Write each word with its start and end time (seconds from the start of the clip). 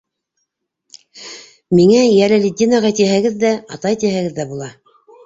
Миңә 1.79 1.99
«Йәләлетдин 2.05 2.73
ағай» 2.79 2.97
тиһәгеҙ 3.01 3.37
ҙә, 3.45 3.53
«атай» 3.79 4.01
тиһәгеҙ 4.05 4.35
ҙә 4.41 4.49
була. 4.57 4.71